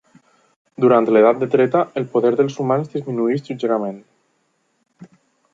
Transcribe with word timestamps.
Durant 0.85 1.07
l'Edat 1.15 1.43
de 1.43 1.49
Treta, 1.57 1.83
el 2.01 2.09
poder 2.15 2.33
dels 2.39 2.57
humans 2.63 2.91
disminueix 2.97 3.47
lleugerament. 3.51 4.01